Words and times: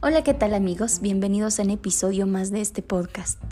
Hola, 0.00 0.22
¿qué 0.22 0.32
tal 0.32 0.54
amigos? 0.54 1.00
Bienvenidos 1.00 1.58
a 1.58 1.64
un 1.64 1.70
episodio 1.70 2.24
más 2.28 2.52
de 2.52 2.60
este 2.60 2.82
podcast. 2.82 3.42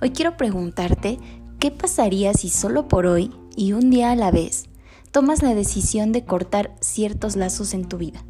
Hoy 0.00 0.10
quiero 0.10 0.36
preguntarte, 0.36 1.18
¿qué 1.58 1.72
pasaría 1.72 2.34
si 2.34 2.50
solo 2.50 2.86
por 2.86 3.06
hoy 3.06 3.34
y 3.56 3.72
un 3.72 3.90
día 3.90 4.12
a 4.12 4.14
la 4.14 4.30
vez 4.30 4.66
tomas 5.10 5.42
la 5.42 5.56
decisión 5.56 6.12
de 6.12 6.24
cortar 6.24 6.72
ciertos 6.80 7.34
lazos 7.34 7.74
en 7.74 7.88
tu 7.88 7.98
vida? 7.98 8.24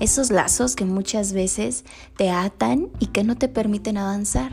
Esos 0.00 0.30
lazos 0.30 0.76
que 0.76 0.86
muchas 0.86 1.34
veces 1.34 1.84
te 2.16 2.30
atan 2.30 2.88
y 2.98 3.08
que 3.08 3.22
no 3.22 3.36
te 3.36 3.48
permiten 3.48 3.98
avanzar. 3.98 4.52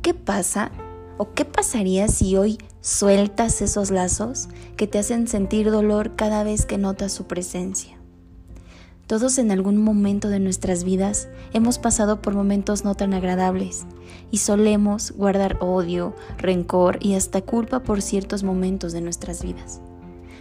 ¿Qué 0.00 0.14
pasa 0.14 0.72
o 1.18 1.34
qué 1.34 1.44
pasaría 1.44 2.08
si 2.08 2.34
hoy 2.38 2.56
sueltas 2.80 3.60
esos 3.60 3.90
lazos 3.90 4.48
que 4.78 4.86
te 4.86 4.98
hacen 4.98 5.28
sentir 5.28 5.70
dolor 5.70 6.16
cada 6.16 6.44
vez 6.44 6.64
que 6.64 6.78
notas 6.78 7.12
su 7.12 7.26
presencia? 7.26 7.98
Todos 9.08 9.38
en 9.38 9.50
algún 9.50 9.78
momento 9.78 10.28
de 10.28 10.38
nuestras 10.38 10.84
vidas 10.84 11.28
hemos 11.54 11.78
pasado 11.78 12.20
por 12.20 12.34
momentos 12.34 12.84
no 12.84 12.94
tan 12.94 13.14
agradables 13.14 13.86
y 14.30 14.36
solemos 14.36 15.12
guardar 15.12 15.56
odio, 15.60 16.14
rencor 16.36 16.98
y 17.00 17.14
hasta 17.14 17.40
culpa 17.40 17.80
por 17.80 18.02
ciertos 18.02 18.42
momentos 18.42 18.92
de 18.92 19.00
nuestras 19.00 19.42
vidas. 19.42 19.80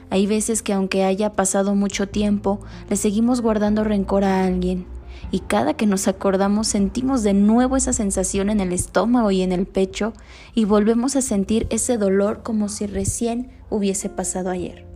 Hay 0.09 0.27
veces 0.27 0.62
que 0.63 0.73
aunque 0.73 1.05
haya 1.05 1.31
pasado 1.31 1.76
mucho 1.76 2.09
tiempo, 2.09 2.59
le 2.90 2.98
seguimos 2.98 3.40
guardando 3.40 3.85
rencor 3.85 4.26
a 4.26 4.43
alguien 4.43 4.85
y 5.31 5.40
cada 5.40 5.76
que 5.76 5.85
nos 5.85 6.09
acordamos 6.09 6.68
sentimos 6.68 7.23
de 7.23 7.34
nuevo 7.34 7.77
esa 7.77 7.93
sensación 7.93 8.49
en 8.49 8.59
el 8.59 8.73
estómago 8.73 9.31
y 9.31 9.43
en 9.43 9.54
el 9.54 9.65
pecho 9.65 10.12
y 10.54 10.65
volvemos 10.65 11.15
a 11.15 11.21
sentir 11.21 11.68
ese 11.70 11.98
dolor 11.98 12.43
como 12.43 12.68
si 12.68 12.85
recién 12.85 13.49
hubiese 13.70 14.09
pasado 14.09 14.49
ayer. 14.49 14.87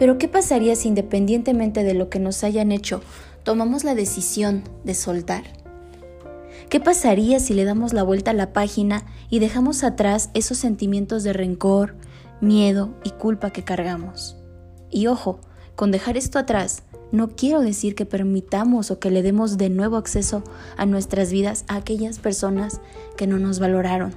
Pero 0.00 0.16
¿qué 0.16 0.28
pasaría 0.28 0.74
si 0.76 0.88
independientemente 0.88 1.84
de 1.84 1.92
lo 1.92 2.08
que 2.08 2.18
nos 2.20 2.42
hayan 2.42 2.72
hecho, 2.72 3.02
tomamos 3.42 3.84
la 3.84 3.94
decisión 3.94 4.64
de 4.82 4.94
soltar? 4.94 5.42
¿Qué 6.70 6.80
pasaría 6.80 7.38
si 7.38 7.52
le 7.52 7.66
damos 7.66 7.92
la 7.92 8.02
vuelta 8.02 8.30
a 8.30 8.34
la 8.34 8.54
página 8.54 9.04
y 9.28 9.40
dejamos 9.40 9.84
atrás 9.84 10.30
esos 10.32 10.56
sentimientos 10.56 11.22
de 11.22 11.34
rencor, 11.34 11.96
miedo 12.40 12.94
y 13.04 13.10
culpa 13.10 13.50
que 13.50 13.62
cargamos? 13.62 14.38
Y 14.88 15.06
ojo, 15.06 15.38
con 15.76 15.90
dejar 15.90 16.16
esto 16.16 16.38
atrás, 16.38 16.82
no 17.12 17.36
quiero 17.36 17.60
decir 17.60 17.94
que 17.94 18.06
permitamos 18.06 18.90
o 18.90 19.00
que 19.00 19.10
le 19.10 19.20
demos 19.20 19.58
de 19.58 19.68
nuevo 19.68 19.98
acceso 19.98 20.42
a 20.78 20.86
nuestras 20.86 21.30
vidas 21.30 21.66
a 21.68 21.76
aquellas 21.76 22.20
personas 22.20 22.80
que 23.18 23.26
no 23.26 23.38
nos 23.38 23.58
valoraron. 23.58 24.14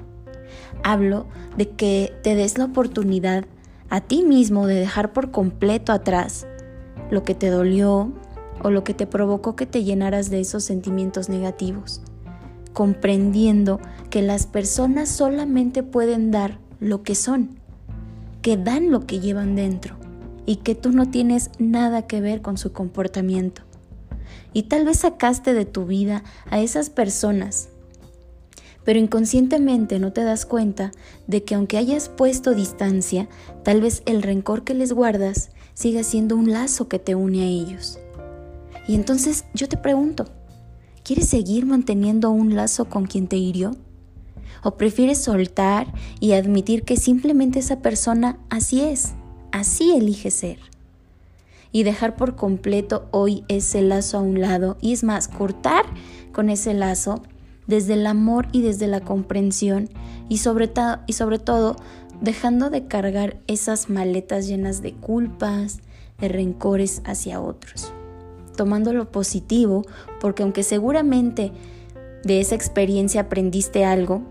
Hablo 0.82 1.28
de 1.58 1.72
que 1.72 2.14
te 2.24 2.36
des 2.36 2.58
la 2.58 2.66
oportunidad 2.66 3.44
a 3.94 4.02
ti 4.02 4.24
mismo 4.24 4.66
de 4.66 4.74
dejar 4.74 5.14
por 5.14 5.30
completo 5.30 5.92
atrás 5.92 6.48
lo 7.12 7.24
que 7.24 7.36
te 7.36 7.52
dolió 7.52 8.12
o 8.64 8.72
lo 8.72 8.84
que 8.84 8.96
te 8.96 9.06
provocó 9.06 9.56
que 9.56 9.68
te 9.68 9.84
llenaras 9.84 10.32
de 10.32 10.40
esos 10.40 10.64
sentimientos 10.64 11.30
negativos, 11.30 12.02
comprendiendo 12.74 13.80
que 14.10 14.24
las 14.24 14.48
personas 14.48 15.10
solamente 15.10 15.84
pueden 15.84 16.32
dar 16.32 16.58
lo 16.80 17.04
que 17.04 17.14
son, 17.14 17.60
que 18.42 18.58
dan 18.58 18.90
lo 18.90 19.06
que 19.06 19.20
llevan 19.20 19.56
dentro 19.56 19.96
y 20.48 20.56
que 20.56 20.74
tú 20.74 20.92
no 20.92 21.12
tienes 21.12 21.52
nada 21.60 22.08
que 22.08 22.20
ver 22.20 22.42
con 22.42 22.58
su 22.58 22.74
comportamiento. 22.74 23.62
Y 24.54 24.64
tal 24.64 24.86
vez 24.86 25.02
sacaste 25.02 25.54
de 25.54 25.66
tu 25.66 25.86
vida 25.86 26.24
a 26.50 26.60
esas 26.60 26.90
personas 26.90 27.70
pero 28.84 29.00
inconscientemente 29.00 30.00
no 30.00 30.12
te 30.12 30.24
das 30.24 30.46
cuenta 30.46 30.92
de 31.28 31.44
que 31.44 31.56
aunque 31.56 31.78
hayas 31.78 32.10
puesto 32.10 32.54
distancia, 32.54 33.28
tal 33.64 33.82
vez 33.82 34.04
el 34.06 34.22
rencor 34.22 34.64
que 34.64 34.74
les 34.74 34.92
guardas 34.92 35.50
siga 35.74 36.04
siendo 36.04 36.36
un 36.36 36.52
lazo 36.52 36.88
que 36.88 37.00
te 37.00 37.16
une 37.16 37.42
a 37.42 37.48
ellos. 37.48 38.00
Y 38.88 38.96
entonces 38.96 39.46
yo 39.54 39.68
te 39.68 39.78
pregunto, 39.78 40.26
¿quieres 41.04 41.30
seguir 41.30 41.66
manteniendo 41.66 42.30
un 42.32 42.56
lazo 42.56 42.86
con 42.86 43.06
quien 43.06 43.28
te 43.28 43.38
hirió? 43.38 43.76
¿O 44.64 44.76
prefieres 44.76 45.20
soltar 45.20 45.94
y 46.20 46.34
admitir 46.34 46.84
que 46.84 46.98
simplemente 46.98 47.60
esa 47.60 47.80
persona 47.80 48.38
así 48.50 48.82
es, 48.82 49.14
así 49.52 49.92
elige 49.92 50.32
ser? 50.32 50.60
Y 51.72 51.84
dejar 51.84 52.16
por 52.16 52.36
completo 52.36 53.08
hoy 53.12 53.44
ese 53.48 53.82
lazo 53.82 54.18
a 54.18 54.22
un 54.22 54.40
lado 54.40 54.78
y 54.80 54.94
es 54.94 55.04
más, 55.04 55.28
cortar 55.28 55.86
con 56.32 56.50
ese 56.50 56.74
lazo 56.74 57.24
desde 57.68 57.94
el 57.94 58.06
amor 58.08 58.48
y 58.52 58.62
desde 58.62 58.88
la 58.88 59.02
comprensión 59.02 59.90
y 60.30 60.38
sobre, 60.38 60.68
todo 60.68 61.76
dejando 62.22 62.70
de 62.70 62.88
cargar 62.88 63.38
esas 63.48 63.90
maletas 63.90 64.48
llenas 64.48 64.82
de 64.82 64.94
culpas, 64.94 65.80
de 66.20 66.28
rencores 66.30 67.02
hacia 67.06 67.42
otros. 67.42 67.94
Tomando 68.56 68.94
lo 68.94 69.12
positivo, 69.12 69.84
porque 70.20 70.44
aunque 70.44 70.64
seguramente 70.64 71.52
de 72.24 72.40
esa 72.40 72.56
experiencia 72.56 73.22
aprendiste 73.22 73.84
algo, 73.84 74.22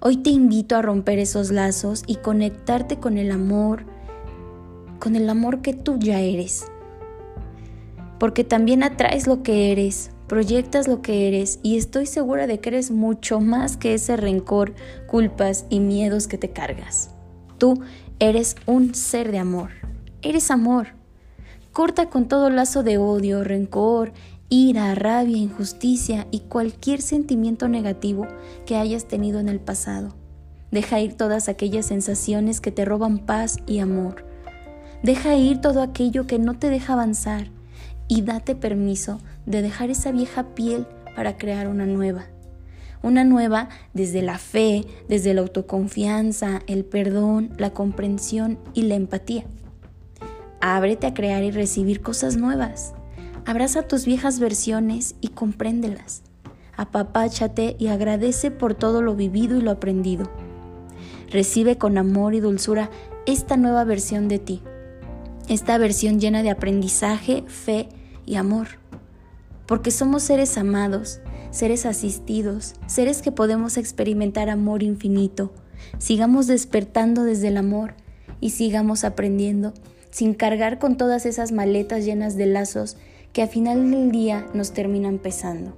hoy 0.00 0.16
te 0.16 0.30
invito 0.30 0.76
a 0.76 0.82
romper 0.82 1.18
esos 1.18 1.50
lazos 1.50 2.02
y 2.06 2.16
conectarte 2.16 2.98
con 2.98 3.18
el 3.18 3.30
amor, 3.30 3.84
con 4.98 5.16
el 5.16 5.28
amor 5.28 5.62
que 5.62 5.74
tú 5.74 5.98
ya 5.98 6.20
eres. 6.20 6.66
Porque 8.18 8.42
también 8.44 8.82
atraes 8.82 9.26
lo 9.26 9.42
que 9.42 9.70
eres, 9.70 10.10
proyectas 10.26 10.88
lo 10.88 11.02
que 11.02 11.28
eres 11.28 11.60
y 11.62 11.76
estoy 11.76 12.06
segura 12.06 12.46
de 12.46 12.60
que 12.60 12.70
eres 12.70 12.90
mucho 12.90 13.40
más 13.40 13.76
que 13.76 13.94
ese 13.94 14.16
rencor, 14.16 14.74
culpas 15.06 15.66
y 15.70 15.80
miedos 15.80 16.26
que 16.26 16.38
te 16.38 16.50
cargas. 16.50 17.10
Tú 17.58 17.80
eres 18.18 18.56
un 18.66 18.94
ser 18.94 19.30
de 19.30 19.38
amor, 19.38 19.70
eres 20.22 20.50
amor. 20.50 20.88
Corta 21.72 22.08
con 22.08 22.26
todo 22.26 22.50
lazo 22.50 22.82
de 22.82 22.98
odio, 22.98 23.44
rencor, 23.44 24.12
ira, 24.48 24.94
rabia, 24.94 25.36
injusticia 25.36 26.26
y 26.30 26.40
cualquier 26.40 27.02
sentimiento 27.02 27.68
negativo 27.68 28.26
que 28.64 28.76
hayas 28.76 29.06
tenido 29.06 29.40
en 29.40 29.48
el 29.48 29.60
pasado. 29.60 30.14
Deja 30.70 31.00
ir 31.00 31.14
todas 31.14 31.48
aquellas 31.48 31.86
sensaciones 31.86 32.60
que 32.60 32.72
te 32.72 32.84
roban 32.84 33.18
paz 33.18 33.58
y 33.66 33.78
amor. 33.78 34.24
Deja 35.02 35.36
ir 35.36 35.60
todo 35.60 35.82
aquello 35.82 36.26
que 36.26 36.38
no 36.38 36.58
te 36.58 36.70
deja 36.70 36.94
avanzar 36.94 37.50
y 38.08 38.22
date 38.22 38.54
permiso 38.54 39.20
de 39.46 39.62
dejar 39.62 39.90
esa 39.90 40.12
vieja 40.12 40.54
piel 40.54 40.86
para 41.14 41.36
crear 41.36 41.68
una 41.68 41.86
nueva. 41.86 42.26
Una 43.02 43.24
nueva 43.24 43.68
desde 43.94 44.22
la 44.22 44.38
fe, 44.38 44.84
desde 45.08 45.34
la 45.34 45.42
autoconfianza, 45.42 46.60
el 46.66 46.84
perdón, 46.84 47.50
la 47.58 47.70
comprensión 47.70 48.58
y 48.74 48.82
la 48.82 48.94
empatía. 48.94 49.44
Ábrete 50.60 51.06
a 51.06 51.14
crear 51.14 51.42
y 51.42 51.50
recibir 51.50 52.00
cosas 52.00 52.36
nuevas. 52.36 52.94
Abraza 53.44 53.82
tus 53.82 54.06
viejas 54.06 54.40
versiones 54.40 55.14
y 55.20 55.28
compréndelas. 55.28 56.22
Apapáchate 56.76 57.76
y 57.78 57.88
agradece 57.88 58.50
por 58.50 58.74
todo 58.74 59.02
lo 59.02 59.14
vivido 59.14 59.56
y 59.56 59.62
lo 59.62 59.70
aprendido. 59.70 60.30
Recibe 61.30 61.78
con 61.78 61.98
amor 61.98 62.34
y 62.34 62.40
dulzura 62.40 62.90
esta 63.26 63.56
nueva 63.56 63.84
versión 63.84 64.28
de 64.28 64.38
ti. 64.38 64.62
Esta 65.48 65.78
versión 65.78 66.20
llena 66.20 66.42
de 66.42 66.50
aprendizaje, 66.50 67.44
fe 67.46 67.88
y 68.24 68.36
amor 68.36 68.68
porque 69.66 69.90
somos 69.90 70.22
seres 70.22 70.56
amados, 70.56 71.20
seres 71.50 71.86
asistidos, 71.86 72.74
seres 72.86 73.20
que 73.20 73.32
podemos 73.32 73.76
experimentar 73.76 74.48
amor 74.48 74.82
infinito. 74.82 75.52
Sigamos 75.98 76.46
despertando 76.46 77.24
desde 77.24 77.48
el 77.48 77.56
amor 77.56 77.94
y 78.40 78.50
sigamos 78.50 79.04
aprendiendo 79.04 79.74
sin 80.10 80.34
cargar 80.34 80.78
con 80.78 80.96
todas 80.96 81.26
esas 81.26 81.52
maletas 81.52 82.04
llenas 82.04 82.36
de 82.36 82.46
lazos 82.46 82.96
que 83.32 83.42
a 83.42 83.48
final 83.48 83.90
del 83.90 84.10
día 84.12 84.46
nos 84.54 84.72
terminan 84.72 85.18
pesando. 85.18 85.76